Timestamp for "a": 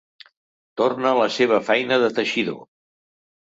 1.11-1.19